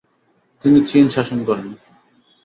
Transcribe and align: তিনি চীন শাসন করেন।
তিনি 0.65 0.79
চীন 0.85 1.05
শাসন 1.09 1.39
করেন। 1.43 1.67